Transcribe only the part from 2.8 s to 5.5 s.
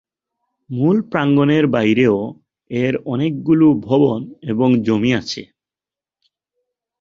এর অনেকগুলো ভবন এবং জমি আছে।